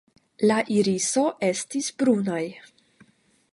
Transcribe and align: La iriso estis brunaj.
La 0.51 0.55
iriso 0.77 1.25
estis 1.49 1.91
brunaj. 2.01 2.43